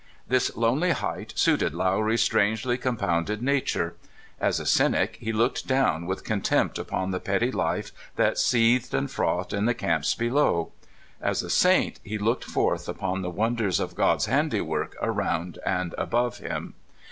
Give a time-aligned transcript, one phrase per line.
[0.27, 3.93] This lonely height suited Lowry's strangely compound ed nature.
[4.39, 8.95] As a cynic, he looked down with con tempt upon the petty life that seethed
[8.95, 10.71] and frothed in the camps below;
[11.21, 16.39] as a saint, he looked forth upon the wonders of God's handiwork around and above
[16.39, 16.73] him.